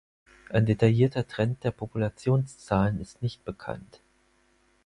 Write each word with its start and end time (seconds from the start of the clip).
Ein 0.49 0.65
detaillierter 0.65 1.27
Trend 1.27 1.63
der 1.63 1.69
Populationszahlen 1.69 2.99
ist 2.99 3.21
nicht 3.21 3.45
bekannt. 3.45 4.01